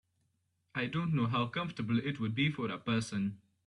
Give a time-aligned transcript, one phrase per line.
[0.73, 3.39] I don’t know how comfortable it would be for a person.